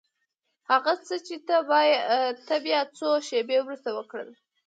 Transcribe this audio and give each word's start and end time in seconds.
هغه 0.69 0.93
څه 1.05 1.15
چې 1.25 1.35
تا 2.49 2.55
بيا 2.65 2.79
څو 2.97 3.09
شېبې 3.27 3.57
وروسته 3.61 3.89
وکړل. 3.97 4.29